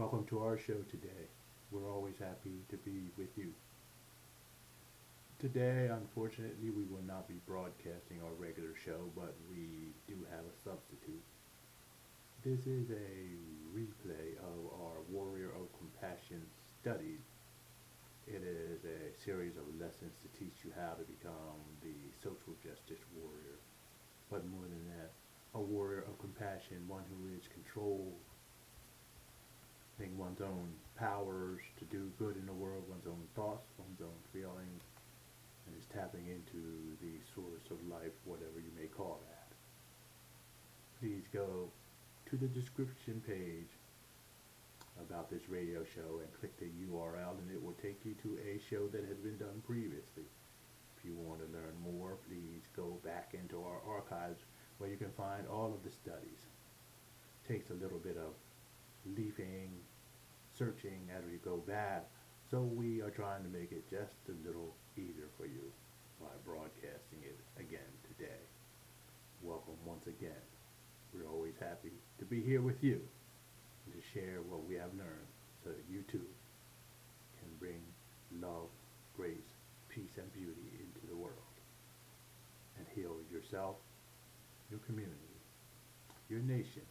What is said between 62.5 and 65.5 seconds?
So we are trying to make it just a little easier for